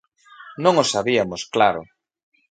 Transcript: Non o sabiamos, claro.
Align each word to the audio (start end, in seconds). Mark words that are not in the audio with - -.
Non 0.63 0.75
o 0.83 0.85
sabiamos, 0.93 1.41
claro. 1.53 1.81